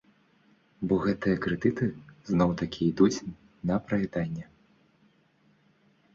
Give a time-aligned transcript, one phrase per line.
[0.91, 1.85] Бо гэтыя крэдыты
[2.31, 3.23] зноў-такі ідуць
[3.73, 4.45] на праяданне.